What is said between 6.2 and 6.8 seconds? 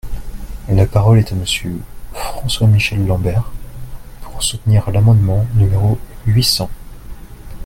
huit cents.